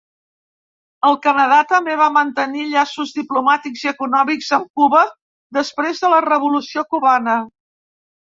[1.09, 5.03] El Canadà també va mantenir llaços diplomàtics i econòmics amb Cuba
[5.59, 7.39] després de la Revolució Cubana.